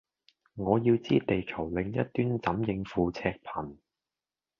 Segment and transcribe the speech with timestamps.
[0.55, 3.77] 我要知地球另一端怎應付赤貧